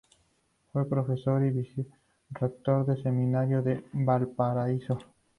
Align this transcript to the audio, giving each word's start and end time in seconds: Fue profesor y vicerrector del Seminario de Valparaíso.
Fue 0.73 0.89
profesor 0.89 1.43
y 1.45 1.51
vicerrector 1.51 2.87
del 2.87 3.03
Seminario 3.03 3.61
de 3.61 3.83
Valparaíso. 3.93 4.97